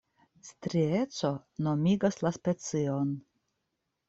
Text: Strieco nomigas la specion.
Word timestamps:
Strieco 0.47 1.31
nomigas 1.67 2.19
la 2.27 2.33
specion. 2.39 3.15